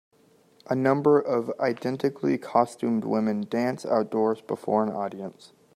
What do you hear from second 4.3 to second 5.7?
before an audience.